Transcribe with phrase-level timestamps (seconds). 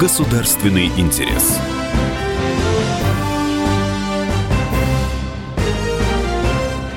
[0.00, 1.58] государственный интерес.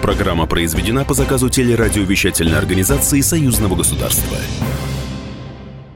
[0.01, 4.37] Программа произведена по заказу телерадиовещательной организации Союзного государства.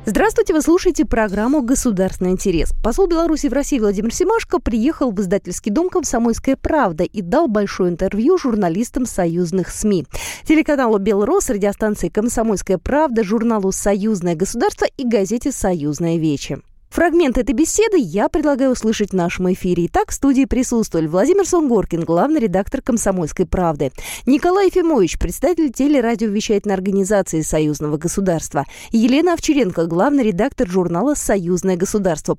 [0.06, 2.74] Здравствуйте, вы слушаете программу «Государственный интерес».
[2.84, 7.90] Посол Беларуси в России Владимир Семашко приехал в издательский дом «Комсомольская правда» и дал большое
[7.90, 10.08] интервью журналистам союзных СМИ.
[10.46, 16.60] Телеканалу «Белрос», радиостанции «Комсомольская правда», журналу «Союзное государство» и газете «Союзная вече».
[16.90, 19.86] Фрагмент этой беседы я предлагаю услышать в нашем эфире.
[19.88, 23.92] Итак, в студии присутствовали Владимир Сонгоркин, главный редактор «Комсомольской правды»,
[24.26, 32.38] Николай Ефимович, представитель телерадиовещательной организации Союзного государства, Елена Овчаренко, главный редактор журнала «Союзное государство».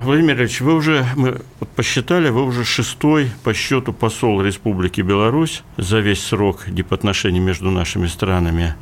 [0.00, 1.40] Владимир Ильич, вы уже, мы
[1.76, 8.08] посчитали, вы уже шестой по счету посол Республики Беларусь за весь срок дипотношений между нашими
[8.08, 8.74] странами.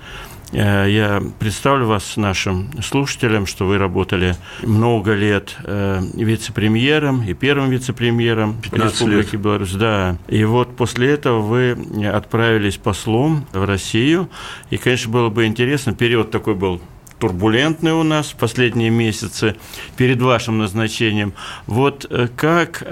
[0.53, 7.71] Э, я представлю вас нашим слушателям, что вы работали много лет э, вице-премьером и первым
[7.71, 9.43] вице-премьером Республики лет.
[9.43, 9.73] Беларусь.
[9.73, 10.17] Да.
[10.29, 11.77] И вот после этого вы
[12.07, 14.29] отправились послом в Россию.
[14.71, 16.81] И, конечно, было бы интересно, период такой был
[17.19, 19.55] турбулентный у нас в последние месяцы
[19.99, 21.35] перед вашим назначением.
[21.67, 22.83] Вот э, как,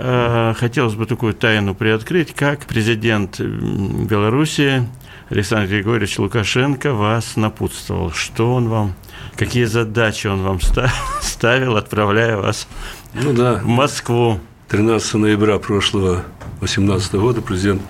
[0.59, 4.87] хотелось бы такую тайну приоткрыть, как президент Беларуси
[5.31, 8.13] Александр Григорьевич Лукашенко вас напутствовал?
[8.13, 8.95] Что он вам,
[9.37, 10.59] какие задачи он вам
[11.21, 12.67] ставил, отправляя вас
[13.13, 13.55] ну, да.
[13.55, 14.41] в Москву?
[14.69, 16.25] 13 ноября прошлого
[16.61, 17.83] 2018 года президент,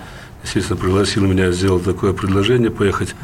[0.43, 3.15] естественно, пригласил меня сделать такое предложение поехать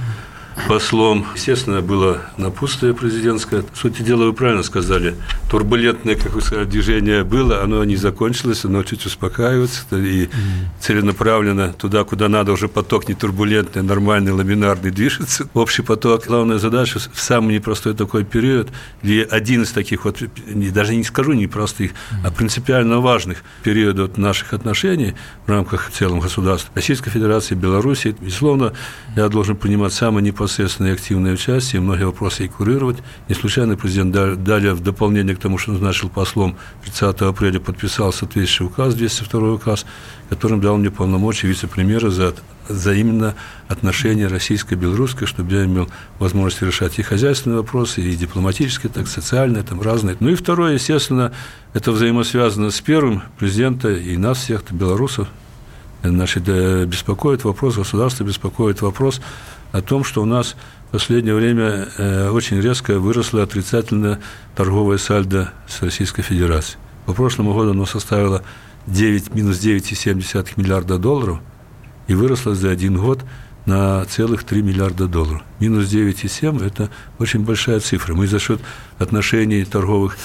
[0.67, 1.25] послом.
[1.35, 3.63] Естественно, было напутствие президентское.
[3.73, 5.15] В сути дела, вы правильно сказали,
[5.49, 10.29] турбулентное, как вы сказали, движение было, оно не закончилось, оно чуть успокаивается и
[10.79, 15.47] целенаправленно туда, куда надо, уже поток не турбулентный, нормальный, ламинарный движется.
[15.53, 16.25] Общий поток.
[16.27, 18.69] Главная задача в самый непростой такой период,
[19.03, 20.17] или один из таких вот,
[20.47, 21.91] даже не скажу непростых,
[22.23, 25.15] а принципиально важных периодов наших отношений
[25.45, 28.15] в рамках в целом государства Российской Федерации, Беларуси.
[28.19, 28.73] Безусловно,
[29.15, 32.97] я должен понимать самое непростое непосредственное активное участие, многие вопросы и курировать.
[33.27, 38.67] Не случайно президент далее в дополнение к тому, что назначил послом 30 апреля, подписал соответствующий
[38.67, 39.85] указ, 202 указ,
[40.29, 42.35] которым дал мне полномочия вице-премьера за,
[42.69, 43.33] за именно
[43.67, 45.89] отношения российско-белорусское, чтобы я имел
[46.19, 50.15] возможность решать и хозяйственные вопросы, и дипломатические, так социальные, там разные.
[50.19, 51.31] Ну и второе, естественно,
[51.73, 55.27] это взаимосвязано с первым президента и нас всех, белорусов,
[56.03, 59.21] значит, беспокоит вопрос, государство беспокоит вопрос
[59.75, 60.55] о том, что у нас
[60.87, 64.21] в последнее время э, очень резко выросло отрицательное
[64.55, 66.77] торговое сальдо с Российской Федерацией.
[67.05, 68.41] По прошлому году оно составило
[68.87, 71.39] 9, минус 9,7 миллиарда долларов
[72.07, 73.25] и выросло за один год
[73.65, 75.43] на целых 3 миллиарда долларов.
[75.59, 78.13] Минус 9,7– это очень большая цифра.
[78.13, 78.61] Мы за счет
[78.97, 80.15] отношений торговых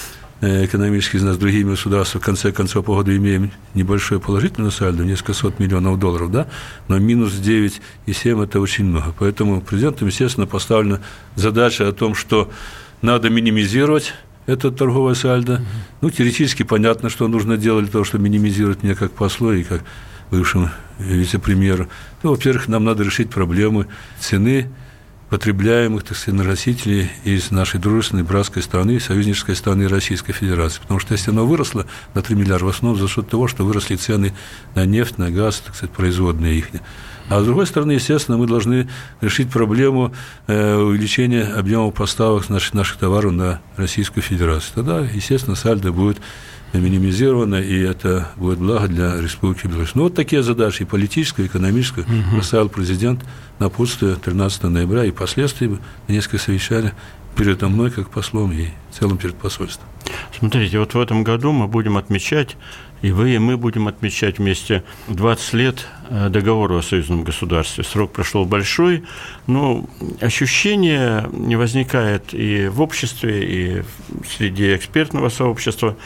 [0.41, 5.33] Э, экономически с другими государствами, в конце концов, по году имеем небольшое положительное сальдо, несколько
[5.33, 6.47] сот миллионов долларов, да,
[6.87, 9.13] но минус 9,7– это очень много.
[9.19, 10.99] Поэтому президентом, естественно, поставлена
[11.35, 12.49] задача о том, что
[13.03, 14.15] надо минимизировать
[14.47, 15.61] это торговое сальдо.
[16.01, 19.83] Ну, теоретически понятно, что нужно делать для того, чтобы минимизировать меня как послу и как
[20.31, 21.87] бывшему вице-премьеру.
[22.23, 23.85] Ну, во-первых, нам надо решить проблемы
[24.19, 24.71] цены
[25.31, 30.81] потребляемых, так сказать, носителей из нашей дружественной братской страны, союзнической страны Российской Федерации.
[30.81, 33.95] Потому что если оно выросло на 3 миллиарда, в основном за счет того, что выросли
[33.95, 34.33] цены
[34.75, 36.67] на нефть, на газ, так сказать, производные их.
[37.29, 38.89] А с другой стороны, естественно, мы должны
[39.21, 40.13] решить проблему
[40.47, 44.73] э, увеличения объемов поставок наших товаров на Российскую Федерацию.
[44.75, 46.17] Тогда, естественно, сальдо будет
[46.79, 49.95] минимизировано, и это будет благо для Республики Беларусь.
[49.95, 52.37] Ну, вот такие задачи, и политическая, и экономическая, угу.
[52.37, 53.21] поставил президент
[53.59, 55.77] напутствие 13 ноября, и последствия
[56.07, 56.91] несколько совещаний
[57.35, 59.87] передо мной как послом и в целом перед посольством.
[60.37, 62.57] Смотрите, вот в этом году мы будем отмечать
[63.01, 67.83] и вы, и мы будем отмечать вместе 20 лет э, договора о союзном государстве.
[67.83, 69.03] Срок прошел большой,
[69.47, 69.85] но
[70.19, 73.83] ощущение не возникает и в обществе, и
[74.37, 75.97] среди экспертного сообщества,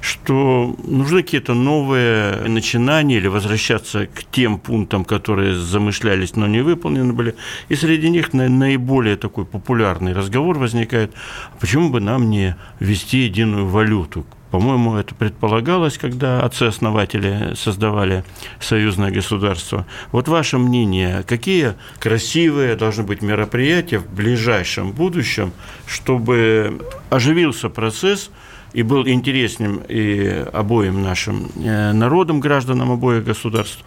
[0.00, 7.12] что нужны какие-то новые начинания или возвращаться к тем пунктам, которые замышлялись, но не выполнены
[7.12, 7.34] были.
[7.68, 11.12] И среди них наиболее такой популярный разговор возникает,
[11.52, 14.24] «А почему бы нам не ввести единую валюту,
[14.54, 18.22] по-моему, это предполагалось, когда отцы-основатели создавали
[18.60, 19.84] союзное государство.
[20.12, 25.52] Вот ваше мнение, какие красивые должны быть мероприятия в ближайшем будущем,
[25.88, 26.80] чтобы
[27.10, 28.30] оживился процесс
[28.72, 33.84] и был интересным и обоим нашим э, народам, гражданам обоих государств,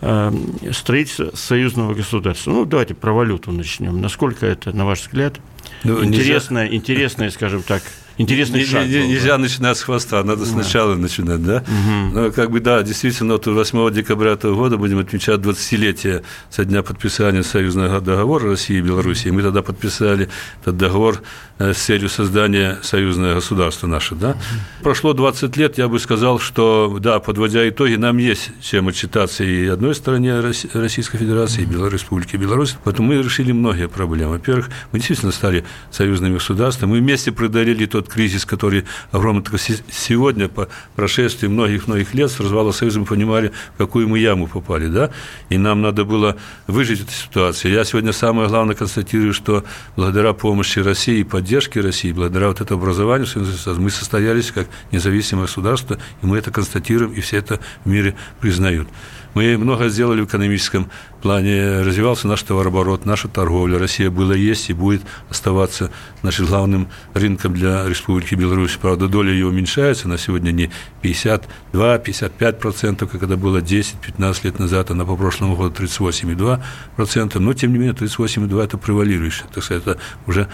[0.00, 0.32] э,
[0.72, 2.52] строительство союзного государства.
[2.52, 4.00] Ну, давайте про валюту начнем.
[4.00, 5.34] Насколько это, на ваш взгляд,
[5.84, 6.76] ну, интересное, нельзя...
[6.76, 7.82] интересное, скажем так,
[8.18, 8.86] интересный шаг.
[8.86, 11.64] Нельзя начинать с хвоста, надо сначала начинать, да?
[12.12, 16.82] Но как бы, да, действительно, вот 8 декабря этого года будем отмечать 20-летие со дня
[16.82, 19.30] подписания союзного договора России и Белоруссии.
[19.30, 20.28] Мы тогда подписали
[20.62, 21.22] этот договор
[21.58, 24.36] э, с целью создания союзного государства наше, да?
[24.82, 29.66] Прошло 20 лет, я бы сказал, что, да, подводя итоги, нам есть чем отчитаться и
[29.66, 32.76] одной стороне Российской Федерации, и Беларусь, Республики Беларусь.
[32.84, 34.32] Поэтому мы решили многие проблемы.
[34.32, 36.90] Во-первых, мы действительно стали союзными государствами.
[36.90, 39.42] Мы вместе преодолели тот кризис, который огромный.
[39.42, 44.46] Только сегодня, по прошествии многих-многих лет с развала Союза, мы понимали, в какую мы яму
[44.46, 45.10] попали, да?
[45.48, 46.36] И нам надо было
[46.66, 47.72] выжить эту ситуацию.
[47.72, 49.64] Я сегодня самое главное констатирую, что
[49.96, 53.26] благодаря помощи России и поддержке России, благодаря вот этому образованию,
[53.78, 58.88] мы состоялись как независимое государство, и мы это констатируем, и все это в мире признают.
[59.34, 60.88] Мы много сделали в экономическом
[61.22, 61.82] плане.
[61.82, 63.78] Развивался наш товарооборот, наша торговля.
[63.78, 65.90] Россия была, есть и будет оставаться
[66.22, 68.78] нашим главным рынком для Республики Беларусь.
[68.80, 70.08] Правда, доля ее уменьшается.
[70.08, 70.70] На сегодня не
[71.02, 77.38] 52-55%, как это было 10-15 лет назад, она по прошлому году 38,2%.
[77.38, 79.46] Но, тем не менее, 38,2%– это превалирующее.
[79.52, 80.48] Так сказать, это уже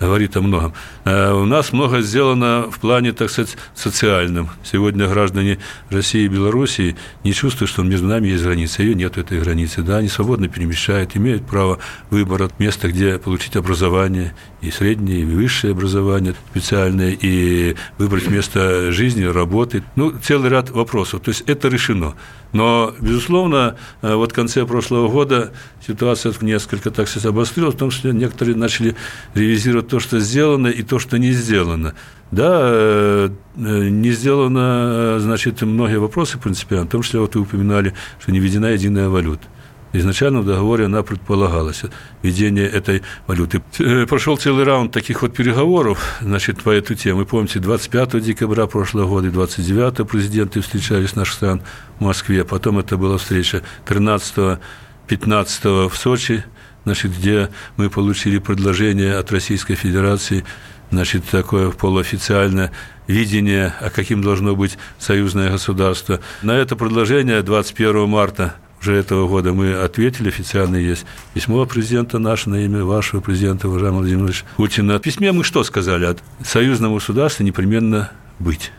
[0.00, 0.74] говорит о многом.
[1.04, 4.50] Э, у нас много сделано в плане, так сказать, социальном.
[4.62, 5.58] Сегодня граждане
[5.90, 8.82] России и Белоруссии не чувствуют, что между нами есть граница.
[8.82, 9.82] Ее нет этой границы.
[9.82, 11.78] Да, они свободно перемещают, имеют право
[12.10, 14.34] выбора места, где получить образование,
[14.64, 19.82] и среднее, и высшее образование специальное, и выбрать место жизни, работы.
[19.96, 21.20] Ну, целый ряд вопросов.
[21.22, 22.14] То есть это решено.
[22.52, 25.52] Но, безусловно, э, вот в конце прошлого года
[25.86, 28.94] ситуация несколько, так сказать, обострилась, в том числе некоторые начали
[29.34, 31.94] ревизировать то, что сделано, и то, что не сделано.
[32.30, 37.92] Да, э, э, не сделано, значит, многие вопросы принципиально, в том числе вот вы упоминали,
[38.20, 39.46] что не введена единая валюта.
[39.94, 41.82] Изначально в договоре она предполагалась,
[42.20, 43.62] введение этой валюты.
[44.08, 47.24] Прошел целый раунд таких вот переговоров значит, по эту тему.
[47.24, 51.62] Помните, 25 декабря прошлого года и 29 президенты встречались наших стран
[52.00, 52.44] в Москве.
[52.44, 54.58] Потом это была встреча 13
[55.06, 56.44] 15 в Сочи,
[56.84, 60.44] значит, где мы получили предложение от Российской Федерации
[60.90, 62.72] значит, такое полуофициальное
[63.06, 66.20] видение, а каким должно быть союзное государство.
[66.42, 68.54] На это предложение 21 марта
[68.84, 74.00] уже этого года мы ответили, официально есть письмо президента наше на имя вашего президента, уважаемого
[74.00, 74.98] Владимира Путина.
[74.98, 76.04] В письме мы что сказали?
[76.04, 78.72] От союзного государства непременно быть.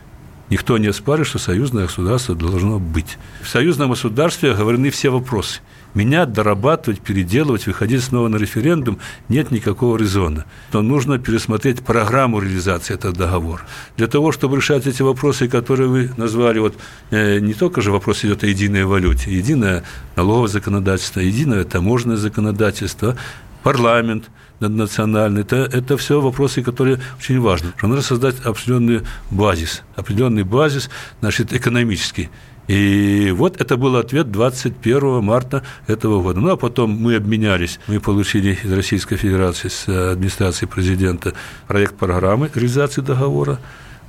[0.48, 3.18] Никто не спорит, что союзное государство должно быть.
[3.42, 5.60] В союзном государстве оговорены все вопросы–
[5.96, 8.98] менять, дорабатывать, переделывать, выходить снова на референдум
[9.28, 10.44] нет никакого резона.
[10.72, 13.62] Но нужно пересмотреть программу реализации этого договора.
[13.96, 16.76] Для того, чтобы решать эти вопросы, которые вы назвали, вот
[17.10, 19.82] э, не только же вопрос идет о единой валюте, единое
[20.14, 23.16] налоговое законодательство, единое таможенное законодательство,
[23.62, 27.72] парламент наднациональный, это, это все вопросы, которые очень важны.
[27.82, 30.88] Надо создать определенный базис, определенный базис,
[31.20, 32.30] значит, экономический.
[32.68, 36.40] И вот это был ответ 21 марта этого года.
[36.40, 41.34] Ну, а потом мы обменялись, мы получили из Российской Федерации с администрации президента
[41.68, 43.58] проект программы реализации договора.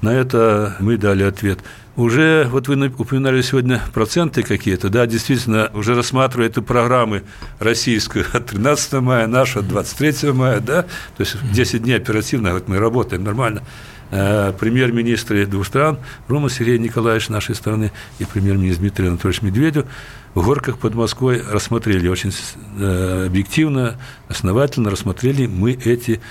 [0.01, 1.59] На это мы дали ответ.
[1.95, 7.23] Уже, вот вы упоминали сегодня проценты какие-то, да, действительно, уже рассматривая эту программы
[7.57, 12.67] российскую от 13 мая, нашу от 23 мая, да, то есть 10 дней оперативно, вот
[12.67, 13.63] мы работаем нормально.
[14.09, 15.99] Э, премьер-министры двух стран,
[16.29, 19.85] Рома Сергей Николаевич нашей страны и премьер-министр Дмитрий Анатольевич Медведев
[20.33, 22.31] в горках под Москвой рассмотрели очень
[22.79, 23.99] э, объективно,
[24.29, 26.21] основательно рассмотрели мы эти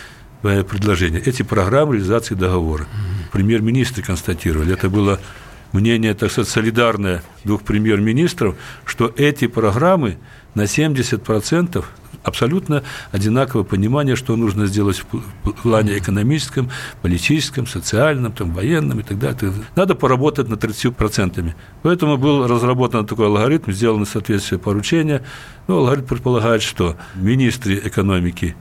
[0.42, 2.86] э, предложения, эти программы реализации договора.
[3.32, 5.20] Премьер-министры констатировали, это было
[5.76, 10.18] мнение, так сказать, солидарное двух премьер-министров, что эти программы
[10.54, 11.84] на 70%
[12.22, 16.70] абсолютно одинаковое понимание, что нужно сделать в плане экономическом,
[17.02, 19.52] политическом, социальном, там, военном и так далее.
[19.76, 21.52] Надо поработать над 30%.
[21.82, 25.22] Поэтому был разработан такой алгоритм, сделаны соответствующие поручения.
[25.68, 28.56] Ну, алгоритм предполагает, что министры экономики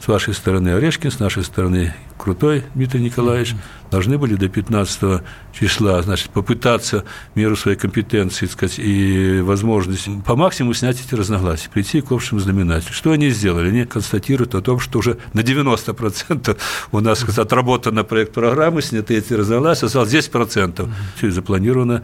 [0.00, 3.54] с вашей стороны Орешкин, с нашей стороны Крутой Дмитрий Николаевич,
[3.90, 10.36] должны были до 15 числа значит, попытаться в меру своей компетенции сказать, и возможности по
[10.36, 12.92] максимуму снять эти разногласия, прийти к общему знаменателю.
[12.92, 13.68] Что они сделали?
[13.68, 16.56] Они констатируют о том, что уже на 90%
[16.92, 20.88] у нас сказать, отработан проект программы, сняты эти разногласия, осталось 10%.
[21.16, 22.02] Все запланировано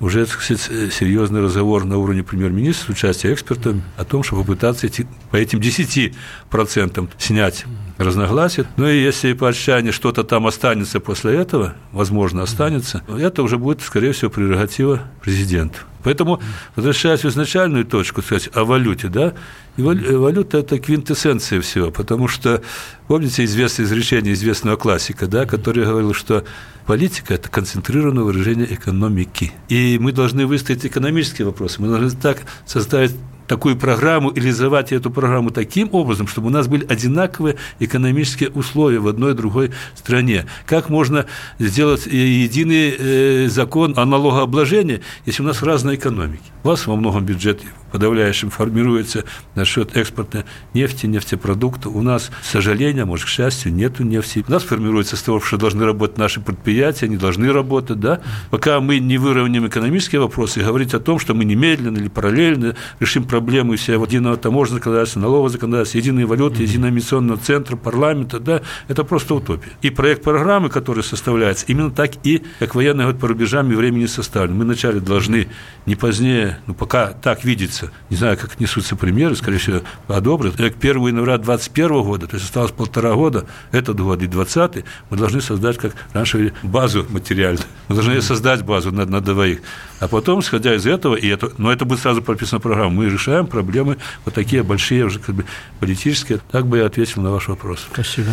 [0.00, 5.06] уже сказать, серьезный разговор на уровне премьер-министра с участием экспертов о том, чтобы попытаться эти,
[5.30, 7.64] по этим 10% снять
[8.00, 8.66] разногласия.
[8.76, 13.82] Ну и если по отчаянию что-то там останется после этого, возможно, останется, это уже будет,
[13.82, 15.78] скорее всего, прерогатива президента.
[16.02, 16.40] Поэтому,
[16.76, 19.34] возвращаясь в изначальную точку, сказать, о валюте, да,
[19.76, 22.62] и валюта– это квинтэссенция всего, потому что,
[23.06, 26.44] помните известное изречение известного классика, да, который говорил, что
[26.86, 29.52] политика– это концентрированное выражение экономики.
[29.68, 33.12] И мы должны выставить экономические вопросы, мы должны так создать
[33.50, 39.00] такую программу и реализовать эту программу таким образом, чтобы у нас были одинаковые экономические условия
[39.00, 40.46] в одной и другой стране.
[40.66, 41.26] Как можно
[41.58, 46.44] сделать единый э, закон о налогообложении, если у нас разные экономики?
[46.62, 47.60] У вас во многом бюджет
[47.92, 50.44] подавляющим формируется на счет экспорта
[50.74, 51.94] нефти, нефтепродуктов.
[51.94, 54.44] У нас, к сожалению, может, к счастью, нету нефти.
[54.46, 58.20] У нас формируется с того, что должны работать наши предприятия, они должны работать, да.
[58.50, 63.24] Пока мы не выровняем экономические вопросы говорить о том, что мы немедленно или параллельно решим
[63.24, 69.04] проблему всего единого таможенного законодательства, налогового законодательства, единой валюты, единого эмиссионного центра, парламента, да, это
[69.04, 69.70] просто утопия.
[69.82, 74.06] И проект программы, который составляется, именно так и, как военный год по рубежам и времени
[74.06, 74.56] составлен.
[74.56, 75.48] Мы вначале должны
[75.86, 80.56] не позднее, ну, пока так видится, несутся, не знаю, как несутся примеры, скорее всего, одобрят.
[80.56, 85.16] К 1 января 2021 года, то есть осталось полтора года, этот год и 20 мы
[85.16, 87.66] должны создать, как раньше базу материальную.
[87.88, 89.60] Мы должны создать базу на, на двоих.
[90.00, 93.06] А потом, исходя из этого, и это, но это будет сразу прописано в программу, мы
[93.06, 95.44] решаем проблемы вот такие большие, уже как бы
[95.78, 96.40] политические.
[96.50, 97.86] Так бы я ответил на ваш вопрос.
[97.92, 98.30] Спасибо.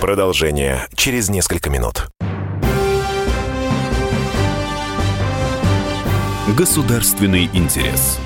[0.00, 2.08] Продолжение через несколько минут.
[6.56, 8.18] Государственный интерес.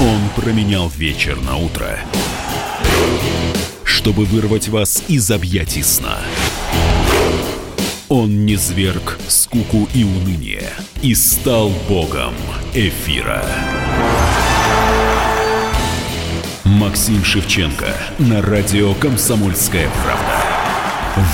[0.00, 1.98] Он променял вечер на утро,
[3.84, 6.16] чтобы вырвать вас из объятий сна.
[8.08, 10.70] Он не зверг скуку и уныние
[11.02, 12.32] и стал богом
[12.72, 13.44] эфира.
[16.64, 20.40] Максим Шевченко на радио «Комсомольская правда».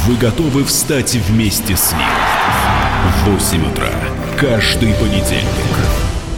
[0.05, 2.09] Вы готовы встать вместе с ним?
[3.25, 5.47] В 8 утра каждый понедельник.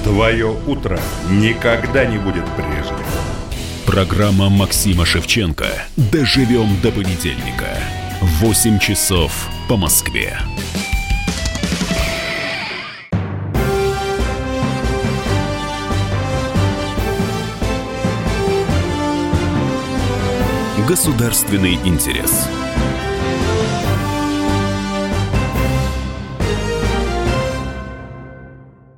[0.05, 1.01] Твое утро
[1.31, 3.05] никогда не будет прежним.
[3.87, 5.67] Программа Максима Шевченко.
[5.97, 7.77] Доживем до понедельника.
[8.21, 10.39] 8 часов по Москве.
[20.87, 22.49] Государственный интерес.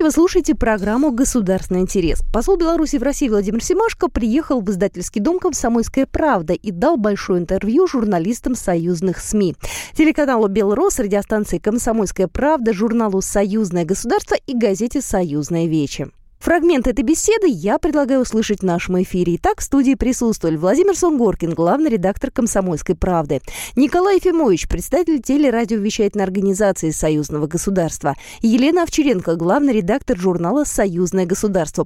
[0.01, 2.23] Вы слушаете программу «Государственный интерес».
[2.33, 7.39] Посол Беларуси в России Владимир Семашко приехал в издательский дом «Комсомольская правда» и дал большое
[7.39, 9.55] интервью журналистам союзных СМИ.
[9.95, 16.09] Телеканалу «Белрос», радиостанции «Комсомольская правда», журналу «Союзное государство» и газете «Союзное вече».
[16.41, 19.35] Фрагмент этой беседы я предлагаю услышать в нашем эфире.
[19.35, 23.41] Итак, в студии присутствовали Владимир Сунгоркин, главный редактор «Комсомольской правды»,
[23.75, 31.85] Николай Ефимович, представитель телерадиовещательной организации Союзного государства, Елена Овчаренко, главный редактор журнала «Союзное государство».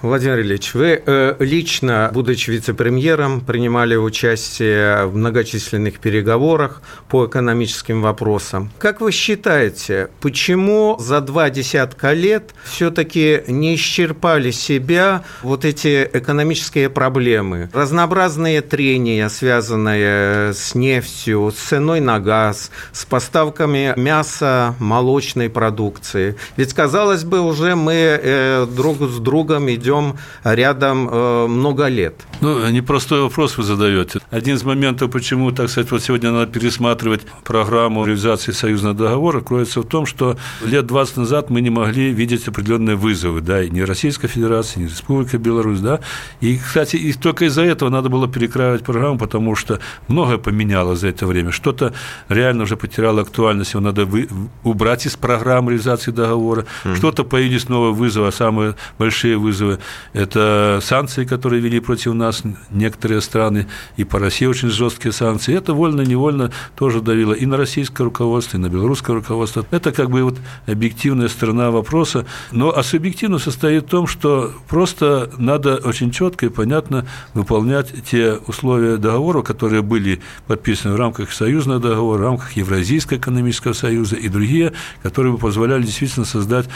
[0.00, 8.70] Владимир Ильич, вы э, лично, будучи вице-премьером, принимали участие в многочисленных переговорах по экономическим вопросам.
[8.78, 16.90] Как вы считаете, почему за два десятка лет все-таки не исчерпали себя вот эти экономические
[16.90, 17.68] проблемы?
[17.72, 26.36] Разнообразные трения, связанные с нефтью, с ценой на газ, с поставками мяса, молочной продукции.
[26.56, 32.14] Ведь, казалось бы, уже мы э, друг с другом идем идем рядом э, много лет.
[32.40, 34.20] Ну, непростой вопрос вы задаете.
[34.30, 39.80] Один из моментов, почему, так сказать, вот сегодня надо пересматривать программу реализации союзного договора, кроется
[39.80, 43.84] в том, что лет 20 назад мы не могли видеть определенные вызовы, да, и не
[43.84, 46.00] Российской Федерации, не Республика Беларусь, да.
[46.40, 51.08] И, кстати, и только из-за этого надо было перекраивать программу, потому что многое поменялось за
[51.08, 51.50] это время.
[51.50, 51.92] Что-то
[52.28, 54.28] реально уже потеряло актуальность, его надо вы,
[54.64, 56.66] убрать из программы реализации договора.
[56.84, 56.96] Mm-hmm.
[56.96, 59.77] Что-то появились новые вызовы, а самые большие вызовы
[60.12, 63.66] это санкции, которые вели против нас некоторые страны,
[63.96, 65.56] и по России очень жесткие санкции.
[65.56, 69.64] Это вольно-невольно тоже давило и на российское руководство, и на белорусское руководство.
[69.70, 72.26] Это как бы вот объективная сторона вопроса.
[72.52, 78.34] Но а субъективно состоит в том, что просто надо очень четко и понятно выполнять те
[78.46, 84.28] условия договора, которые были подписаны в рамках союзного договора, в рамках Евразийского экономического союза и
[84.28, 86.66] другие, которые бы позволяли действительно создать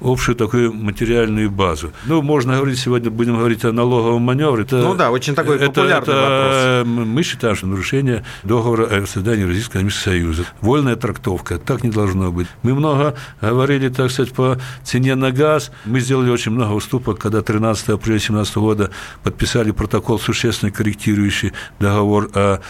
[0.00, 1.92] общую такую материальную базу.
[2.06, 4.62] Ну, можно говорить сегодня, будем говорить о налоговом маневре.
[4.62, 7.06] Это ну да, очень такой это, популярный это, вопрос.
[7.06, 10.46] Мы считаем, что нарушение договора о создании Российского экономического союза.
[10.60, 11.58] Вольная трактовка.
[11.58, 12.46] Так не должно быть.
[12.62, 15.70] Мы много говорили, так сказать, по цене на газ.
[15.84, 18.90] Мы сделали очень много уступок, когда 13 апреля 2017 года
[19.22, 22.60] подписали протокол, существенно корректирующий договор о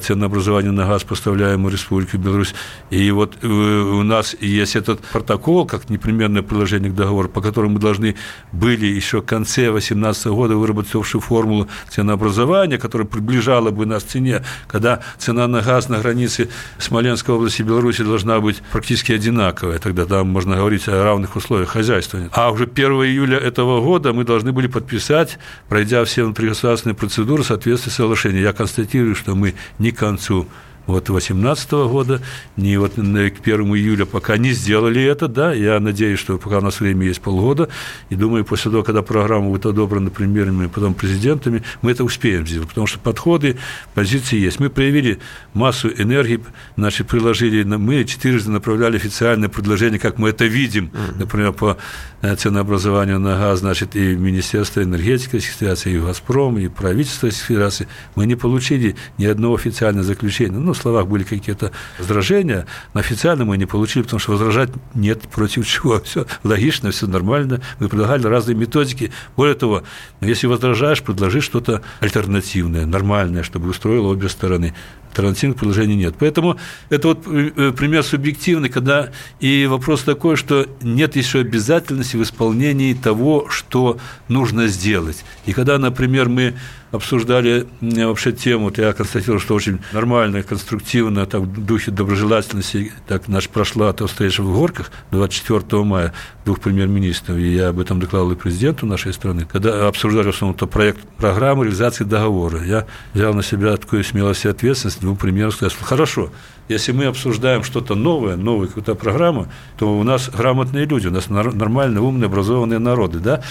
[0.00, 2.54] ценообразовании на газ, поставляемый в Республику Беларусь.
[2.90, 7.74] И вот э, у нас есть этот протокол, как непременное приложение к договору, по которому
[7.74, 8.16] мы должны
[8.52, 14.42] были еще конце 2018 года выработать общую формулу ценообразования, которая приближала бы нас к цене,
[14.68, 16.48] когда цена на газ на границе
[16.78, 19.78] Смоленской области и Беларуси должна быть практически одинаковая.
[19.78, 22.30] Тогда там можно говорить о равных условиях хозяйствования.
[22.32, 25.38] А уже 1 июля этого года мы должны были подписать,
[25.68, 28.40] пройдя все внутригосударственные процедуры, соответствии соглашения.
[28.40, 30.48] Я констатирую, что мы не к концу
[30.92, 32.20] вот 2018 года,
[32.56, 33.34] не вот к 1
[33.76, 37.68] июля пока не сделали это, да, я надеюсь, что пока у нас время есть полгода,
[38.10, 42.68] и думаю, после того, когда программа будет одобрена премьерами, потом президентами, мы это успеем сделать,
[42.68, 43.58] потому что подходы,
[43.94, 44.60] позиции есть.
[44.60, 45.18] Мы проявили
[45.54, 46.40] массу энергии,
[46.76, 51.76] значит, приложили, мы четырежды направляли официальное предложение, как мы это видим, например, по
[52.20, 57.48] э, ценообразованию на газ, значит, и Министерство энергетики Российской Федерации, и «Газпром», и правительство Российской
[57.48, 60.58] Федерации, мы не получили ни одного официального заключения.
[60.58, 65.66] Ну, словах были какие-то возражения, но официально мы не получили, потому что возражать нет против
[65.66, 66.00] чего.
[66.00, 67.60] Все логично, все нормально.
[67.78, 69.12] Мы предлагали разные методики.
[69.36, 69.82] Более того,
[70.20, 74.74] если возражаешь, предложи что-то альтернативное, нормальное, чтобы устроило обе стороны
[75.12, 76.14] альтернативных предложений нет.
[76.18, 76.58] Поэтому
[76.88, 79.10] это вот э, пример субъективный, когда
[79.40, 83.98] и вопрос такой, что нет еще обязательности в исполнении того, что
[84.28, 85.24] нужно сделать.
[85.44, 86.54] И когда, например, мы
[86.92, 93.28] обсуждали вообще тему, вот я констатировал, что очень нормально, конструктивно, так, в духе доброжелательности, так
[93.28, 96.12] наш прошла эта встреча в Горках 24 мая
[96.44, 100.56] двух премьер-министров, и я об этом докладывал и президенту нашей страны, когда обсуждали в основном
[100.68, 102.62] проект программы реализации договора.
[102.62, 106.30] Я взял на себя такую смелость и ответственность, двум премьерам сказал, хорошо,
[106.72, 109.46] если мы обсуждаем что-то новое, новую какую-то программу,
[109.78, 113.42] то у нас грамотные люди, у нас нормальные, умные, образованные народы, да,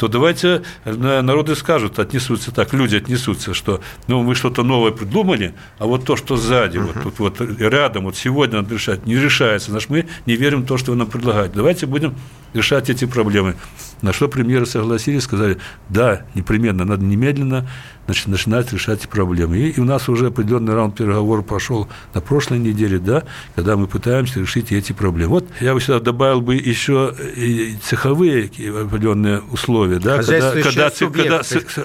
[0.00, 5.54] то давайте э, народы скажут, отнесутся так, люди отнесутся, что ну, мы что-то новое придумали,
[5.78, 6.92] а вот то, что сзади, uh-huh.
[6.94, 10.66] вот тут вот рядом, вот сегодня надо решать, не решается, значит, мы не верим в
[10.66, 11.52] то, что вы нам предлагаете.
[11.54, 12.14] Давайте будем
[12.54, 13.56] решать эти проблемы.
[14.02, 17.68] На что премьеры согласились, сказали, да, непременно, надо немедленно
[18.06, 19.58] значит, начинать решать эти проблемы.
[19.58, 23.22] И, и у нас уже определенный раунд переговоров прошел на прошлой неделе, да,
[23.54, 25.30] когда мы пытаемся решить эти проблемы.
[25.30, 31.42] Вот я бы сюда добавил бы еще и цеховые определенные условия, да, когда, когда, когда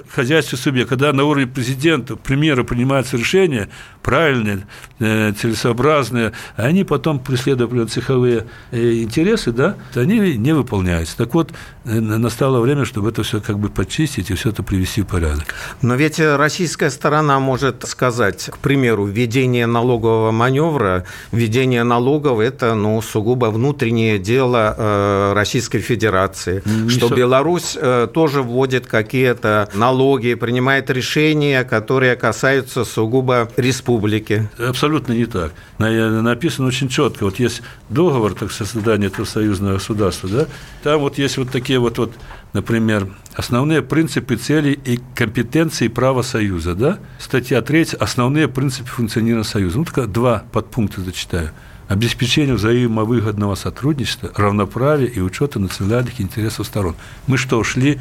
[0.08, 3.68] хозяйственный субъект, когда на уровне президента, премьера принимаются решения
[4.02, 4.66] правильные,
[4.98, 11.16] э, целесообразные, а они потом преследуя цеховые э, интересы, да, они не выполняются.
[11.16, 11.52] Так вот,
[11.84, 15.54] э, настало время, чтобы это все как бы почистить и все это привести в порядок.
[15.82, 23.00] Но ведь российская сторона может сказать, к примеру, введение налогового маневра, введение налогов– это ну,
[23.02, 27.14] сугубо внутреннее дело э, Российской Федерации, Не что со...
[27.14, 34.48] Беларусь э, тоже вводит какие-то налоги, принимает решения, которые касаются сугубо республики.
[34.58, 35.52] Абсолютно не так.
[35.78, 37.24] Написано очень четко.
[37.24, 40.46] Вот есть договор так, создания этого союзного государства, да?
[40.82, 42.12] там вот есть вот такие вот, вот
[42.56, 46.98] например, основные принципы, цели и компетенции права Союза, да?
[47.18, 49.78] Статья 3, основные принципы функционирования Союза.
[49.78, 51.50] Ну, только два подпункта зачитаю
[51.88, 56.96] обеспечение взаимовыгодного сотрудничества, равноправия и учета национальных интересов сторон.
[57.26, 58.00] Мы что, шли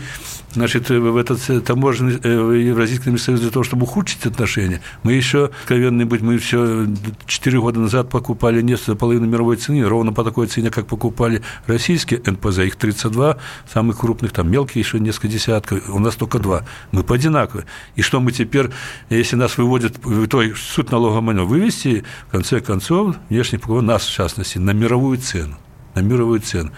[0.54, 4.82] значит, в этот таможенный э, Евразийский союз для того, чтобы ухудшить отношения?
[5.04, 6.88] Мы еще, откровенные быть, мы все
[7.28, 11.42] четыре года назад покупали нефть за половину мировой цены, ровно по такой цене, как покупали
[11.68, 13.38] российские НПЗ, их 32,
[13.72, 16.64] самых крупных, там мелкие еще несколько десятков, у нас только два.
[16.92, 17.66] Мы по одинаково.
[17.96, 18.70] И что мы теперь,
[19.10, 19.98] если нас выводят,
[20.30, 25.58] то суд налогомания вывести, в конце концов, внешний покупатель нас, в частности, на мировую цену.
[25.96, 26.72] На мировую цену.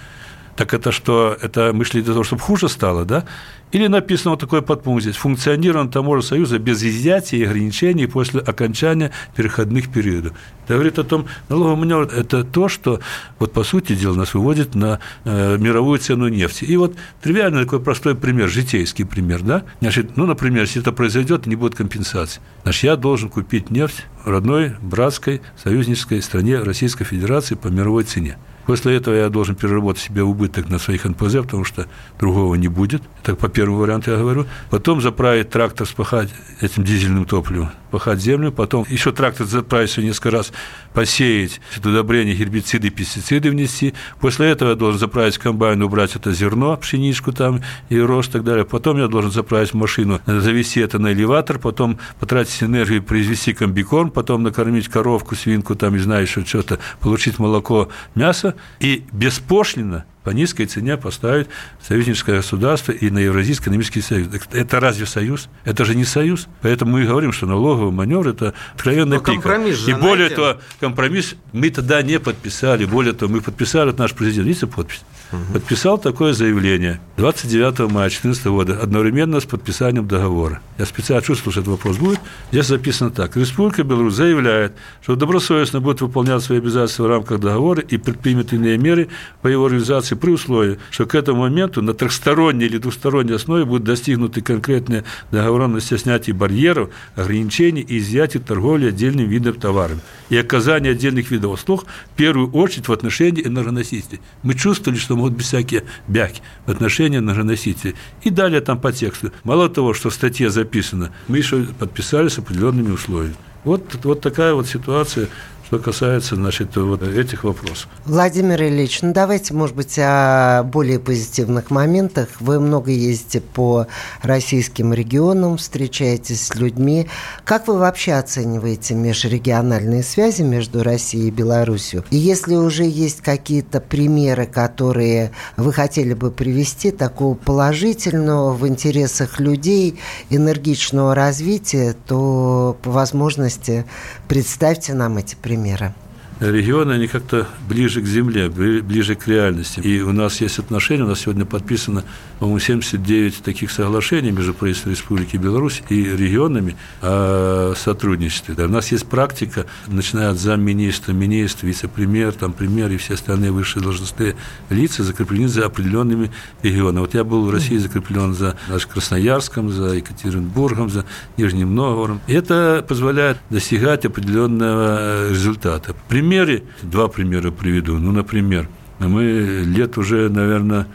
[0.57, 3.25] Так это что, это мы шли для того, чтобы хуже стало, да?
[3.71, 5.15] Или написано вот такой подпункт здесь.
[5.15, 10.33] Функционирование таможенного союза без изъятия и ограничений после окончания переходных периодов.
[10.65, 13.01] Это говорит о том, налоговый маневр– это то, что,
[13.37, 16.65] вот по сути дела, нас выводит на э, мировую цену нефти.
[16.65, 19.63] И вот тривиальный такой простой пример, житейский пример, да?
[19.79, 22.41] Значит, ну, например, если это произойдет, не будет компенсации.
[22.63, 28.37] Значит, я должен купить нефть в родной, братской, союзнической стране Российской Федерации по мировой цене.
[28.67, 31.85] После этого я должен переработать себе убыток на своих НПЗ, потому что
[32.19, 33.01] другого не будет.
[33.23, 34.45] Так по первому варианту я говорю.
[34.69, 36.29] Потом заправить трактор, спахать
[36.61, 40.51] этим дизельным топливом пахать землю, потом еще трактор заправить несколько раз,
[40.93, 43.93] посеять удобрения, гербициды, пестициды внести.
[44.19, 48.43] После этого я должен заправить комбайн, убрать это зерно, пшеничку там и рожь и так
[48.43, 48.65] далее.
[48.65, 54.43] Потом я должен заправить машину, завести это на элеватор, потом потратить энергию, произвести комбикорм, потом
[54.43, 60.65] накормить коровку, свинку, там, не знаю, еще что-то, получить молоко, мясо и беспошлино по низкой
[60.65, 61.47] цене поставить
[61.81, 64.27] союзническое государство и на Евразийский экономический союз.
[64.51, 65.47] Это разве союз?
[65.63, 66.49] Это же не союз.
[66.61, 69.55] Поэтому мы говорим, что налоговый маневр– это откровенная пика.
[69.87, 72.83] И более того, компромисс мы тогда не подписали.
[72.83, 75.01] Более того, мы подписали, это наш президент, видите подпись?
[75.31, 75.53] Угу.
[75.53, 80.61] Подписал такое заявление 29 мая 2014 года, одновременно с подписанием договора.
[80.77, 82.19] Я специально чувствовал, что этот вопрос будет.
[82.51, 83.35] Здесь записано так.
[83.35, 88.77] Республика Беларусь заявляет, что добросовестно будет выполнять свои обязательства в рамках договора и предпримет иные
[88.77, 89.09] меры
[89.41, 93.83] по его реализации при условии, что к этому моменту на трехсторонней или двусторонней основе будут
[93.83, 100.91] достигнуты конкретные договоренности о снятии барьеров, ограничений и изъятии торговли отдельным видом товарами и оказания
[100.91, 104.21] отдельных видов услуг в первую очередь в отношении энергоносителей.
[104.43, 107.95] Мы чувствовали, что могут быть всякие бяки в отношении энергоносителей.
[108.23, 109.31] И далее там по тексту.
[109.43, 113.35] Мало того, что в статье записано, мы еще подписали с определенными условиями.
[113.63, 115.27] Вот, вот такая вот ситуация
[115.67, 117.89] что касается значит, вот этих вопросов.
[118.05, 122.29] Владимир Ильич, ну давайте, может быть, о более позитивных моментах.
[122.39, 123.87] Вы много ездите по
[124.21, 127.09] российским регионам, встречаетесь с людьми.
[127.43, 132.05] Как вы вообще оцениваете межрегиональные связи между Россией и Беларусью?
[132.11, 139.41] И если уже есть какие-то примеры, которые вы хотели бы привести, такого положительного в интересах
[139.41, 139.99] людей,
[140.29, 143.85] энергичного развития, то по возможности
[144.29, 145.93] представьте нам эти примеры примера?
[146.39, 149.79] регионы, они как-то ближе к земле, ближе к реальности.
[149.79, 152.03] И у нас есть отношения, у нас сегодня подписано,
[152.39, 158.53] по-моему, 79 таких соглашений между правительством Республики Беларусь и регионами о сотрудничестве.
[158.55, 163.51] Да, у нас есть практика, начиная от замминистра, министра, вице-премьер, там, премьер и все остальные
[163.51, 164.35] высшие должностные
[164.69, 166.31] лица закреплены за определенными
[166.63, 167.01] регионами.
[167.01, 171.05] Вот я был в России закреплен за наш Красноярском, за Екатеринбургом, за
[171.37, 172.21] Нижним Новгородом.
[172.27, 175.95] Это позволяет достигать определенного результата.
[176.07, 177.97] Пример примере, два примера приведу.
[177.97, 178.67] Ну, например,
[178.99, 180.87] мы лет уже, наверное,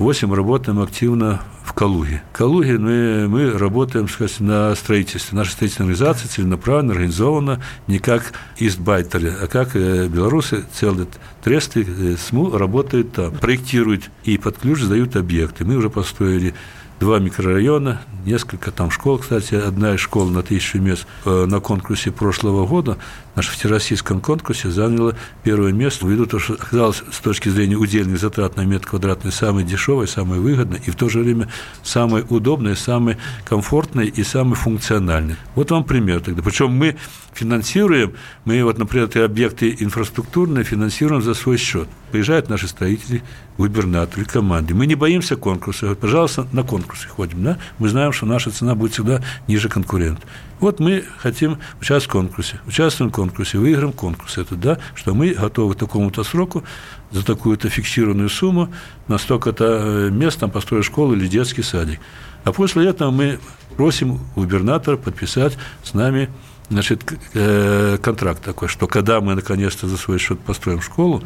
[0.00, 2.22] 8 работаем активно в Калуге.
[2.32, 5.36] В Калуге мы, мы работаем, скажем, на строительстве.
[5.36, 11.06] Наша строительная организация целенаправленно организована не как Истбайтери, а как э, белорусы, целые
[11.44, 15.66] тресты, э, СМУ работают там, проектируют и под ключ сдают объекты.
[15.66, 16.54] Мы уже построили
[17.00, 22.12] два микрорайона, несколько там школ, кстати, одна из школ на тысячу мест э, на конкурсе
[22.12, 22.98] прошлого года,
[23.34, 28.56] нашем всероссийском конкурсе заняла первое место, ввиду того, что оказалось с точки зрения удельных затрат
[28.56, 31.48] на метр квадратный самое дешевое, самое выгодное и в то же время
[31.82, 35.38] самое удобное, самое комфортное и самое функциональное.
[35.54, 36.42] Вот вам пример тогда.
[36.42, 36.96] Причем мы
[37.32, 38.12] финансируем,
[38.44, 41.88] мы вот, например, эти объекты инфраструктурные финансируем за свой счет.
[42.12, 43.22] Приезжают наши строители,
[43.60, 44.74] губернаторы, команды.
[44.74, 45.94] Мы не боимся конкурса.
[45.94, 47.44] Пожалуйста, на конкурсы ходим.
[47.44, 47.58] Да?
[47.78, 50.22] Мы знаем, что наша цена будет всегда ниже конкурента.
[50.60, 52.60] Вот мы хотим участвовать в конкурсе.
[52.66, 54.38] Участвуем в конкурсе, выиграем конкурс.
[54.38, 56.64] Это да, что мы готовы к такому-то сроку
[57.10, 58.72] за такую-то фиксированную сумму
[59.08, 62.00] на столько-то э, мест там построить школу или детский садик.
[62.44, 63.40] А после этого мы
[63.76, 66.30] просим губернатора подписать с нами
[66.70, 67.02] значит,
[67.34, 71.22] э, контракт такой, что когда мы наконец-то за свой счет построим школу,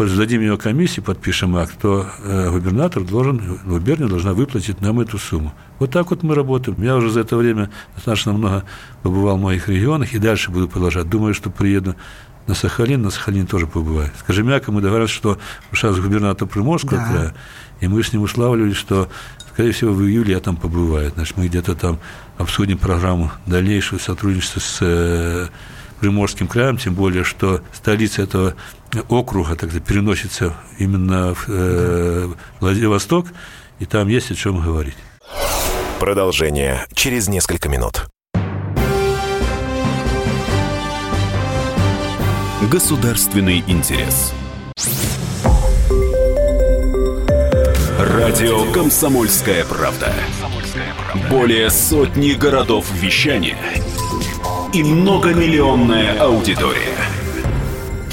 [0.00, 5.18] вот сдадим ее комиссии, подпишем акт, то э, губернатор должен, губерния должна выплатить нам эту
[5.18, 5.52] сумму.
[5.78, 6.82] Вот так вот мы работаем.
[6.82, 8.64] Я уже за это время достаточно много
[9.02, 11.06] побывал в моих регионах и дальше буду продолжать.
[11.10, 11.96] Думаю, что приеду
[12.46, 14.10] на Сахалин, на Сахалин тоже побываю.
[14.18, 15.38] Скажем мягко, мы договорились, что
[15.74, 17.06] сейчас губернатор Приморского да.
[17.06, 17.34] края,
[17.80, 19.10] и мы с ним уславливали, что,
[19.52, 21.10] скорее всего, в июле я там побываю.
[21.10, 21.98] Значит, мы где-то там
[22.38, 25.48] обсудим программу дальнейшего сотрудничества с э,
[26.00, 28.54] Приморским краем, тем более, что столица этого
[29.08, 32.28] округа тогда переносится именно в э,
[32.60, 33.26] Владивосток,
[33.78, 34.96] и там есть о чем говорить.
[35.98, 38.06] Продолжение через несколько минут.
[42.70, 44.32] Государственный интерес.
[47.98, 50.12] Радио «Комсомольская правда».
[51.28, 53.56] Более сотни городов вещания–
[54.72, 56.96] и многомиллионная аудитория.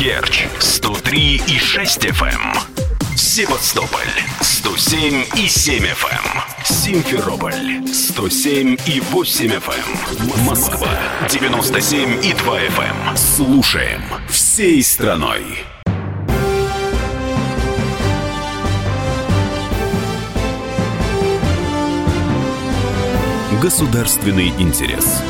[0.08, 2.28] Керч 103 и 6 FM.
[2.30, 3.18] Эм.
[3.18, 4.08] Севастополь
[4.40, 6.24] 107 и 7 FM.
[6.24, 6.64] Эм.
[6.64, 10.32] Симферополь 107 и 8 FM.
[10.32, 10.46] Эм.
[10.46, 10.98] Москва
[11.30, 13.18] 97 и 2 FM.
[13.18, 15.44] Слушаем всей страной.
[23.62, 25.22] Государственный интерес.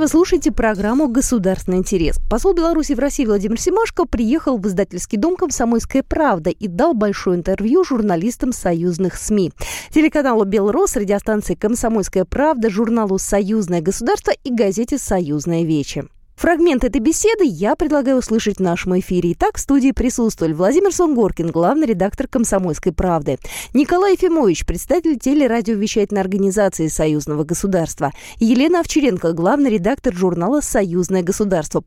[0.00, 2.18] Вы слушаете программу «Государственный интерес».
[2.30, 7.36] Посол Беларуси в России Владимир Семашко приехал в издательский дом «Комсомольская правда» и дал большое
[7.36, 9.52] интервью журналистам союзных СМИ.
[9.90, 16.06] Телеканалу «Белрос», радиостанции «Комсомольская правда», журналу «Союзное государство» и газете «Союзное вече».
[16.40, 19.32] Фрагмент этой беседы я предлагаю услышать в нашем эфире.
[19.32, 23.38] Итак, в студии присутствовали Владимир Сонгоркин, главный редактор «Комсомольской правды»,
[23.74, 31.84] Николай Ефимович, представитель телерадиовещательной организации Союзного государства, Елена Овчаренко, главный редактор журнала «Союзное государство».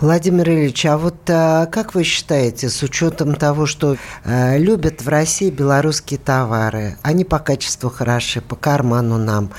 [0.00, 5.08] Владимир Ильич, а вот а, как вы считаете, с учетом того, что а, любят в
[5.08, 9.50] России белорусские товары, они по качеству хороши, по карману нам,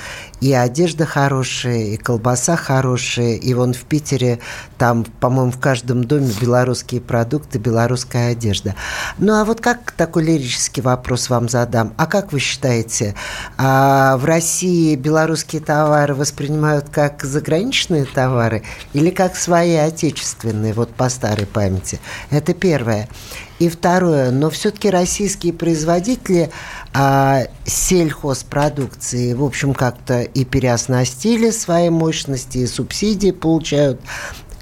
[0.42, 4.38] и одежда хорошая, и колбаса хорошая, и вон в Питере
[4.76, 8.74] там, по-моему, в каждом доме белорусские продукты, белорусская одежда.
[9.16, 11.94] Ну а вот как такой лирический вопрос вам задам?
[11.96, 13.14] А как вы считаете,
[13.56, 20.25] а в России белорусские товары воспринимают как заграничные товары или как свои отечественные,
[20.72, 22.00] вот по старой памяти?
[22.30, 23.08] Это первое.
[23.58, 26.50] И второе, но все-таки российские производители
[26.92, 34.00] а, сельхозпродукции, в общем, как-то и переоснастили свои мощности, и субсидии получают.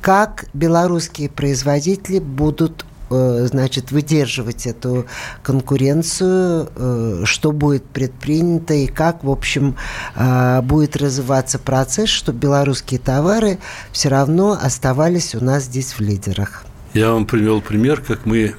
[0.00, 5.06] Как белорусские производители будут значит, выдерживать эту
[5.42, 9.76] конкуренцию, э, что будет предпринято и как, в общем,
[10.16, 13.58] э, будет развиваться процесс, чтобы белорусские товары
[13.92, 16.64] все равно оставались у нас здесь в лидерах.
[16.94, 18.54] Я вам привел пример, как мы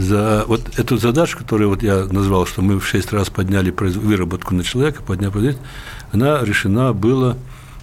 [0.00, 4.54] за вот эту задачу, которую вот я назвал, что мы в шесть раз подняли выработку
[4.54, 5.56] на человека, подняли
[6.12, 7.36] она решена была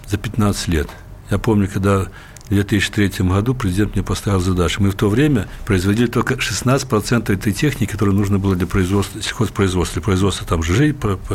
[0.08, 0.88] за 15 лет.
[1.30, 2.06] Я помню, когда
[2.46, 4.82] в 2003 году президент мне поставил задачу.
[4.82, 10.00] Мы в то время производили только 16% этой техники, которую нужно было для производства, сельхозпроизводства,
[10.00, 10.94] для производства там жижи,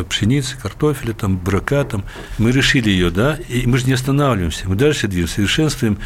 [0.10, 1.84] пшеницы, картофеля, там, брака.
[1.84, 2.06] Там.
[2.38, 4.69] Мы решили ее, да, и мы же не останавливаемся.
[4.69, 5.97] Мы дальше движемся, совершенствуем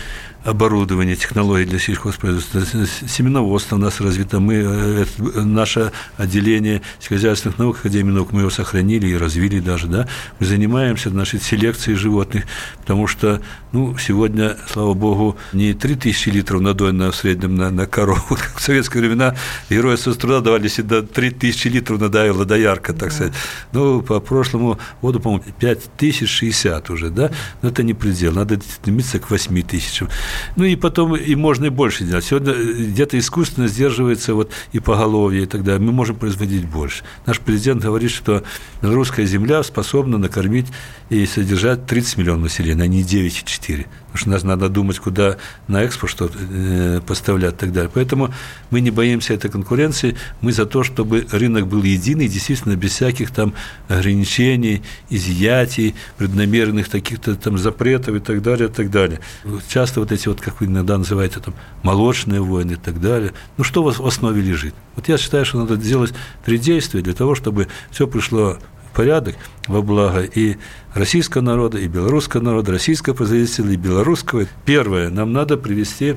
[0.45, 2.61] оборудование, технологии для сельхозпроизводства,
[3.07, 8.51] семеноводство у нас развито, мы, э, это, наше отделение сельскохозяйственных наук, Академии наук, мы его
[8.51, 10.07] сохранили и развили даже, да,
[10.39, 12.45] мы занимаемся нашей селекцией животных,
[12.77, 18.21] потому что, ну, сегодня, слава богу, не 3000 литров надойно в среднем на, на корову,
[18.29, 19.35] как в советские времена
[19.69, 23.33] герои труда давали всегда 3000 литров надоела доярка, так сказать,
[23.71, 27.31] ну, по прошлому году, по-моему, 5060 уже, да,
[27.63, 30.07] но это не предел, надо стремиться к 8 тысячам.
[30.55, 32.25] Ну и потом и можно и больше делать.
[32.25, 35.85] Сегодня э, где-то искусственно сдерживается вот и поголовье и так далее.
[35.85, 37.03] Мы можем производить больше.
[37.25, 38.43] Наш президент говорит, что
[38.81, 40.67] русская земля способна накормить
[41.09, 45.83] и содержать 30 миллионов населения, а не 9,4 потому что нас надо думать, куда на
[45.83, 47.91] экспорт что э, поставлять и так далее.
[47.93, 48.33] Поэтому
[48.69, 53.31] мы не боимся этой конкуренции, мы за то, чтобы рынок был единый, действительно, без всяких
[53.31, 53.53] там
[53.89, 59.19] ограничений, изъятий, преднамеренных таких-то там запретов и так далее, и так далее.
[59.67, 63.33] Часто вот эти вот, как вы иногда называете, там, молочные войны и так далее.
[63.57, 64.73] Ну, что в основе лежит?
[64.95, 68.57] Вот я считаю, что надо сделать три действия для того, чтобы все пришло
[68.93, 69.35] порядок
[69.67, 70.57] во благо и
[70.93, 74.45] российского народа, и белорусского народа, российского производителя, и белорусского.
[74.65, 76.15] Первое, нам надо привести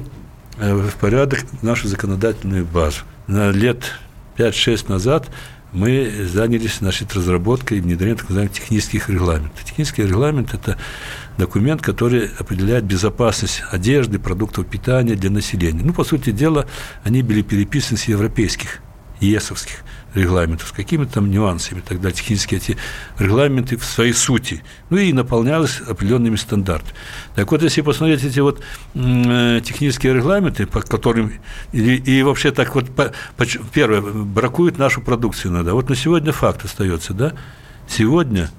[0.58, 3.00] э, в порядок нашу законодательную базу.
[3.26, 3.92] На лет
[4.38, 5.28] 5-6 назад
[5.72, 9.64] мы занялись значит, разработкой и внедрением так называемых технических регламентов.
[9.64, 10.78] Технический регламент– это
[11.38, 15.82] документ, который определяет безопасность одежды, продуктов питания для населения.
[15.82, 16.66] Ну, по сути дела,
[17.04, 18.80] они были переписаны с европейских,
[19.20, 22.76] ЕСовских регламентов, с какими-то там нюансами и так далее, технические эти
[23.18, 26.94] регламенты в своей сути, ну и наполнялось определенными стандартами.
[27.34, 28.60] Так вот, если посмотреть эти вот
[28.94, 31.32] э, технические регламенты, по которым,
[31.72, 35.74] и, и вообще так вот, по, по, первое, бракует нашу продукцию надо.
[35.74, 37.34] Вот на сегодня факт остается, да,
[37.86, 38.50] сегодня,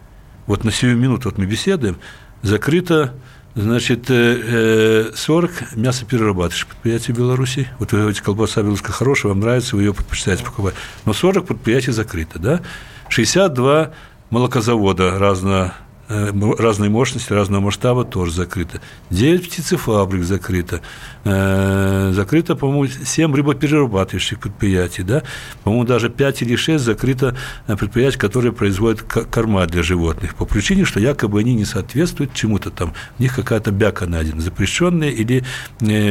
[0.46, 1.98] вот на сию минуту вот мы беседуем,
[2.42, 3.14] закрыто
[3.56, 7.68] Значит, 40 э, э, мясоперерабатывающих предприятий в Беларуси.
[7.80, 10.76] Вот вы говорите, колбаса белорусская хорошая, вам нравится, вы ее предпочитаете покупать.
[11.06, 12.62] Но 40 предприятий закрыто, да?
[13.10, 13.92] 62
[14.30, 15.74] молокозавода разного
[16.10, 18.82] разной мощности, разного масштаба тоже закрыто.
[19.12, 20.82] 9 птицефабрик закрыто.
[21.24, 25.04] Э, закрыто, по-моему, 7 рыбоперерабатывающих предприятий.
[25.04, 25.22] Да?
[25.64, 30.34] По-моему, даже 5 или 6 закрыто э, предприятий, которые производят корма для животных.
[30.36, 32.94] По причине, что якобы они не соответствуют чему-то там.
[33.20, 34.42] У них какая-то бяка найдена.
[34.42, 35.44] Запрещенные или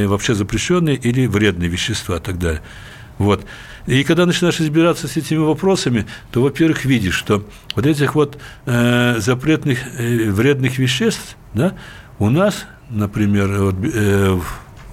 [0.06, 2.62] вообще запрещенные или вредные вещества и так далее.
[3.18, 3.44] Вот.
[3.88, 7.42] И когда начинаешь разбираться с этими вопросами, то, во-первых, видишь, что
[7.74, 11.74] вот этих вот э, запретных э, вредных веществ, да,
[12.18, 14.38] у нас, например, вот, э,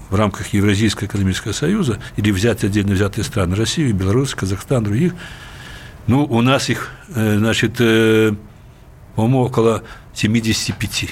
[0.09, 5.13] в рамках Евразийского экономического союза, или взять отдельно взятые страны, Россию, Беларусь, Казахстан, других,
[6.07, 8.33] ну, у нас их, э, значит, э,
[9.17, 11.09] по-моему, около 75.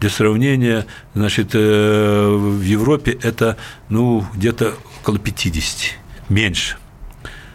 [0.00, 3.56] для сравнения, значит, э, в Европе это,
[3.88, 6.78] ну, где-то около 50, меньше.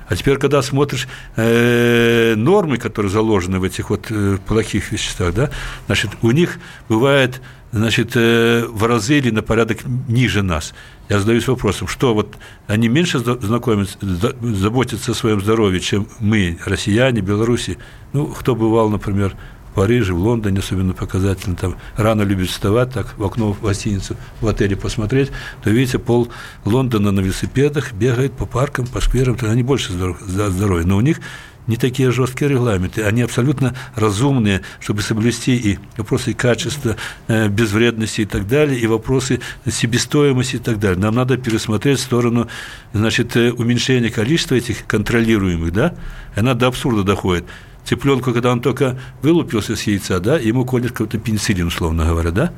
[0.09, 5.49] А теперь, когда смотришь э, нормы, которые заложены в этих вот э, плохих веществах, да,
[5.87, 7.41] значит, у них бывает
[7.71, 10.73] значит, э, в разы или на порядок ниже нас.
[11.09, 17.21] Я задаюсь вопросом, что вот они меньше знакомятся, заботятся о своем здоровье, чем мы, россияне,
[17.21, 17.77] белорусы.
[18.13, 19.35] Ну, кто бывал, например,
[19.77, 24.47] Париже, в Лондоне, особенно показательно, там рано любит вставать, так в окно в гостиницу, в
[24.47, 25.29] отеле посмотреть,
[25.63, 26.29] то видите, пол
[26.65, 31.19] Лондона на велосипедах бегает по паркам, по скверам, они больше здоровья, но у них
[31.67, 36.95] не такие жесткие регламенты, они абсолютно разумные, чтобы соблюсти и вопросы качества,
[37.27, 40.97] э, безвредности и так далее, и вопросы себестоимости и так далее.
[40.97, 42.47] Нам надо пересмотреть сторону
[42.93, 45.93] значит, э, уменьшения количества этих контролируемых, да,
[46.35, 47.45] она до абсурда доходит.
[47.87, 52.53] Цыпленку, когда он только вылупился с яйца, да, ему колят какой-то пенициллин, условно говоря, да,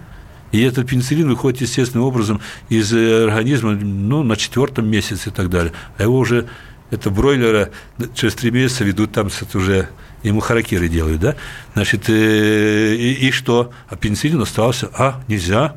[0.52, 5.52] и этот пенициллин выходит естественным образом из э, организма ну, на четвертом месяце и так
[5.52, 5.72] далее.
[6.00, 6.48] А его уже
[6.90, 7.70] это бройлера
[8.16, 9.90] через три месяца ведут там уже
[10.24, 11.36] ему харакиры делают, да?
[11.76, 13.72] Значит, э, и, и что?
[13.88, 14.90] А пенициллин остался?
[14.98, 15.76] А, нельзя.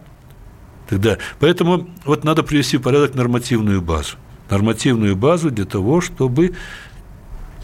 [0.88, 1.18] Тогда.
[1.40, 4.16] Поэтому вот надо привести в порядок нормативную базу.
[4.48, 6.54] Нормативную базу для того, чтобы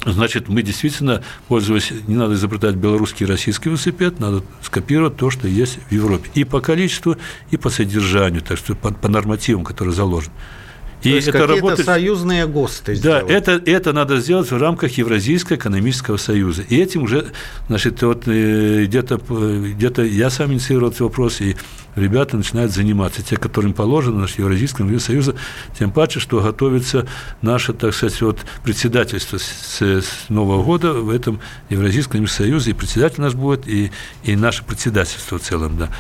[0.04, 5.48] Значит, мы действительно, пользуясь, не надо изобретать белорусский и российский велосипед, надо скопировать то, что
[5.48, 6.30] есть в Европе.
[6.34, 7.16] И по количеству,
[7.50, 10.32] и по содержанию, так что по, по нормативам, которые заложены.
[11.02, 11.86] И То есть это работает...
[11.86, 16.62] союзные ГОСТы Да, это, это надо сделать в рамках Евразийского экономического союза.
[16.62, 17.26] И этим уже,
[17.68, 21.56] значит, вот э, где-то где я сам инициировал этот вопрос, и
[21.94, 25.30] ребята начинают заниматься, те, которым положено, наш Евразийский экономический союз,
[25.78, 27.06] тем паче, что готовится
[27.42, 32.74] наше, так сказать, вот председательство с, с Нового года в этом Евразийском экономическом союзе, и
[32.74, 33.92] председатель наш будет, и,
[34.24, 35.90] и наше председательство в целом, да.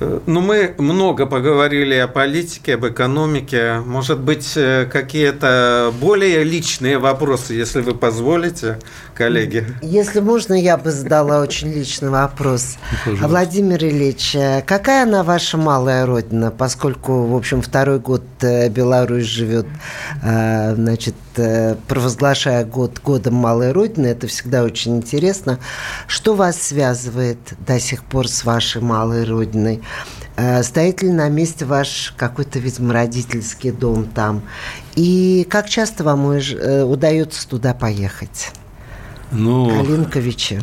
[0.00, 3.80] Ну, мы много поговорили о политике, об экономике.
[3.86, 8.78] Может быть, э, какие-то более личные вопросы, если вы позволите,
[9.14, 9.66] коллеги?
[9.82, 12.76] Если можно, я бы задала очень личный вопрос.
[13.04, 13.28] Пожалуйста.
[13.28, 19.26] Владимир Ильич, э, какая она ваша малая родина, поскольку, в общем, второй год э, Беларусь
[19.26, 19.66] живет,
[20.22, 25.58] значит, провозглашая год годом малой родины, это всегда очень интересно.
[26.06, 29.82] Что вас связывает до сих пор с вашей малой родиной?
[30.36, 34.42] Э, стоит ли на месте ваш какой-то, видимо, родительский дом там?
[34.94, 38.52] И как часто вам э, удается туда поехать?
[39.30, 40.60] Ну, Калинковичи.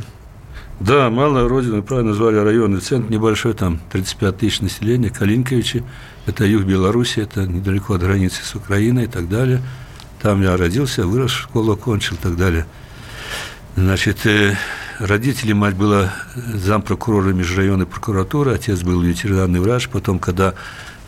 [0.79, 5.83] Да, малая родина, правильно назвали районный центр, небольшой, там 35 тысяч населения, Калинковичи,
[6.25, 9.61] это юг Беларуси, это недалеко от границы с Украиной и так далее.
[10.21, 12.65] Там я родился, вырос, школу окончил и так далее.
[13.77, 14.57] Значит, э,
[14.99, 20.55] родители, мать была зампрокурора межрайонной прокуратуры, отец был ветеринарный врач, потом, когда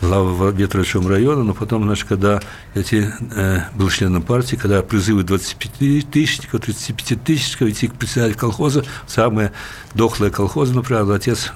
[0.02, 2.42] глава Ветровичем района, но потом, значит, когда
[2.74, 8.84] эти, э, был членом партии, когда призывы 25 тысячников, 35 тысячников идти к председателю колхоза,
[9.06, 9.52] самые
[9.94, 11.52] дохлые колхозы, например, отец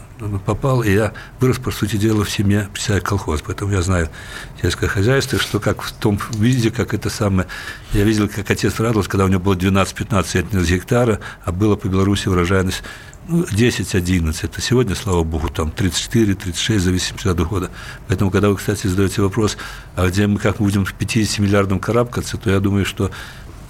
[0.46, 4.08] попал, и я вырос, по сути дела, в семье председателя колхоза, поэтому я знаю
[4.62, 7.48] сельское хозяйство, что как в том виде, как это самое,
[7.92, 12.28] я видел, как отец радовался, когда у него было 12-15 гектара, а было по Беларуси
[12.28, 12.82] урожайность
[13.28, 14.38] 10-11.
[14.42, 17.70] Это сегодня, слава богу, там 34-36, в зависимости от года.
[18.08, 19.56] Поэтому, когда вы, кстати, задаете вопрос,
[19.96, 23.10] а где мы, как мы будем к 50 миллиардам карабкаться, то я думаю, что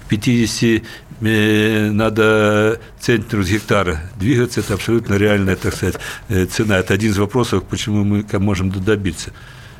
[0.08, 0.82] 50
[1.22, 5.96] э, надо центнеру с гектара двигаться, это абсолютно реальная, так сказать,
[6.28, 6.78] э, цена.
[6.78, 9.32] Это один из вопросов, почему мы можем добиться.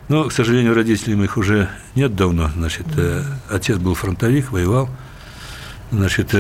[0.08, 2.50] Но, к сожалению, родителей моих уже нет давно.
[2.54, 4.88] Значит, э, отец был фронтовик, воевал.
[5.90, 6.34] Значит,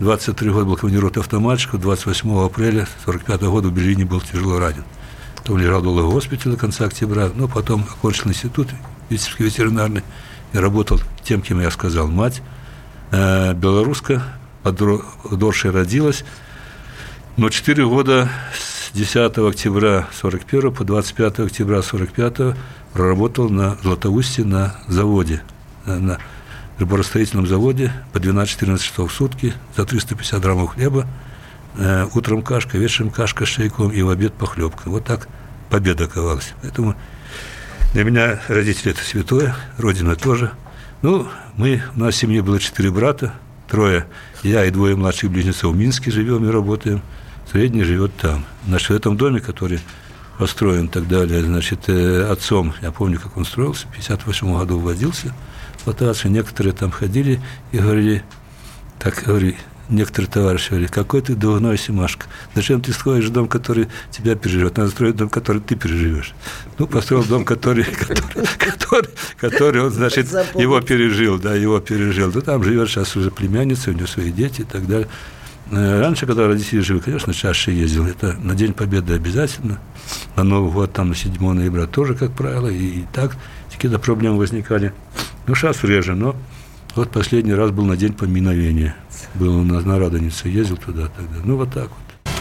[0.00, 4.84] 23 года был командирован автоматчиком, 28 апреля 1945 года в Берлине был тяжело ранен.
[5.36, 8.68] Потом лежал долго в госпитале до конца октября, но потом окончил институт
[9.10, 10.02] ветеринарный
[10.52, 12.08] и работал тем, кем я сказал.
[12.08, 12.42] Мать
[13.12, 14.22] э, белоруска,
[14.62, 16.24] подоршая родилась,
[17.36, 22.56] но 4 года с 10 октября 41 по 25 октября 45
[22.92, 25.42] проработал на Златоусте на заводе,
[25.84, 26.18] на,
[26.78, 31.06] рыборастроительном заводе по 12-14 часов в сутки за 350 граммов хлеба,
[31.76, 34.88] э, утром кашка, вечером кашка с чайком и в обед похлебка.
[34.88, 35.28] Вот так
[35.70, 36.52] победа ковалась.
[36.62, 36.94] Поэтому
[37.92, 40.50] для меня родители– это святое, родина тоже.
[41.02, 43.34] Ну, мы, у нас в семье было четыре брата,
[43.68, 44.06] трое,
[44.42, 47.02] я и двое младших близнецов в Минске живем и работаем,
[47.50, 48.44] средний живет там.
[48.66, 49.80] Значит, в этом доме, который
[50.38, 54.80] построен и так далее, значит, э, отцом, я помню, как он строился, в 58 году
[54.80, 55.32] вводился–
[55.84, 57.40] эксплуатацию, некоторые там ходили
[57.72, 58.24] и говорили,
[58.98, 59.56] так говорили,
[59.90, 62.26] некоторые товарищи говорят, какой ты двойной Симашка.
[62.54, 64.78] Зачем ты строишь дом, который тебя переживет?
[64.78, 66.32] Надо строить дом, который ты переживешь.
[66.78, 72.32] Ну, построил дом, который, который, который, который он, значит, его пережил, да, его пережил.
[72.34, 75.08] Ну, там живет сейчас уже племянница, у него свои дети и так далее.
[75.70, 78.06] Э, раньше, когда родители жили, конечно, чаще ездил.
[78.06, 79.80] Это на День Победы обязательно.
[80.34, 82.68] На Новый год, там, на 7 ноября тоже, как правило.
[82.68, 83.36] И, и так
[83.70, 84.94] какие-то проблемы возникали.
[85.46, 86.34] Ну, сейчас реже, но
[86.94, 88.96] вот последний раз был на День поминовения.
[89.34, 91.36] Был у нас на Радонице, ездил туда тогда.
[91.44, 92.34] Ну, вот так вот.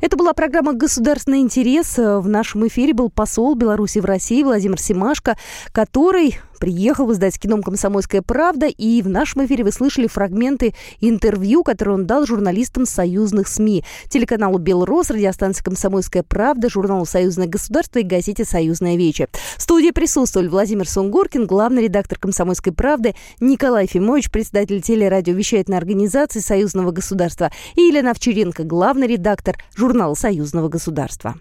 [0.00, 1.98] Это была программа «Государственный интерес».
[1.98, 5.36] В нашем эфире был посол Беларуси в России Владимир Семашко,
[5.72, 11.64] который приехал в издательский дом «Комсомольская правда», и в нашем эфире вы слышали фрагменты интервью,
[11.64, 18.04] которые он дал журналистам союзных СМИ, телеканалу «Белрос», радиостанции «Комсомольская правда», журналу «Союзное государство» и
[18.04, 19.26] газете «Союзная вече».
[19.56, 26.92] В студии присутствовали Владимир Сунгоркин, главный редактор «Комсомольской правды», Николай Фимович, председатель телерадиовещательной организации «Союзного
[26.92, 31.36] государства» и Елена Овчаренко, главный редактор журнала «Союзного государства».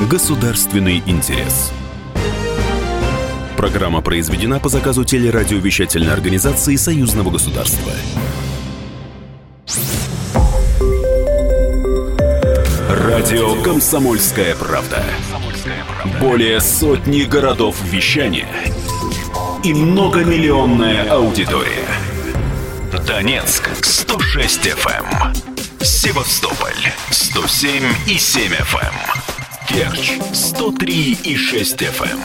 [0.00, 1.72] Государственный интерес.
[3.56, 7.92] Программа произведена по заказу телерадиовещательной организации Союзного государства.
[12.90, 15.02] Радио «Комсомольская правда».
[16.20, 18.48] Более сотни городов вещания
[19.64, 21.88] и многомиллионная аудитория.
[23.06, 25.34] Донецк 106 FM.
[25.80, 29.35] Севастополь 107 и 7 FM.
[29.66, 32.20] Керчь 103 и 6 FM.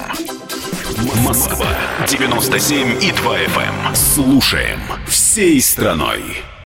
[1.23, 1.67] Москва
[2.07, 3.95] 97 и 2 FM.
[3.95, 6.43] Слушаем всей страной.